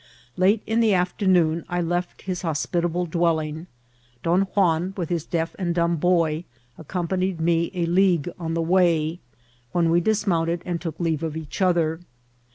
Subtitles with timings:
[0.35, 3.67] Late in the afternoon I left his hospitable dwelling.
[4.23, 9.19] Don Juan, with his deaf and dumb boy, accompanied me a league on the way,
[9.73, 11.99] when we dismounted and took leave of each other.